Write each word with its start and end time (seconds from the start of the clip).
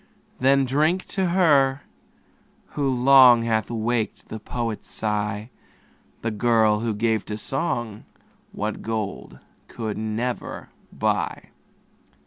Then 0.39 0.65
drink 0.65 1.05
to 1.09 1.27
her, 1.27 1.83
who 2.69 2.89
long 2.89 3.43
Hath 3.43 3.69
waked 3.69 4.29
the 4.29 4.39
poet's 4.39 4.89
sigh, 4.89 5.51
The 6.23 6.31
girl, 6.31 6.79
who 6.79 6.95
gave 6.95 7.23
to 7.27 7.37
song 7.37 8.05
What 8.51 8.81
gold 8.81 9.37
could 9.67 9.99
never 9.99 10.71
buy. 10.91 11.49